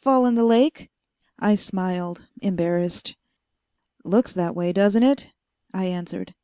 [0.00, 0.90] Fall in the lake?"
[1.38, 3.14] I smiled, embarrassed.
[4.02, 5.30] "Looks that way, doesn't it?"
[5.72, 6.34] I answered.